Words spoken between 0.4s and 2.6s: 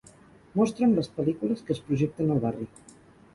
Mostra'm les pel·lícules que es projecten al